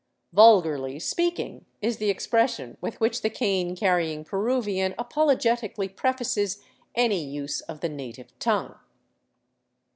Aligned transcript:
"Vulgarly 0.33 0.97
speaking" 0.97 1.67
is 1.89 1.97
the 1.97 2.09
expression 2.09 2.75
with 2.81 2.99
which 2.99 3.21
the 3.21 3.29
cane 3.29 3.75
carrying 3.75 4.23
Peruvian 4.23 4.95
apologetically 4.97 5.87
prefaces 5.89 6.57
any 6.95 7.23
use 7.23 7.61
of 7.61 7.81
the 7.81 7.89
native 7.89 8.33
tongue. 8.39 8.73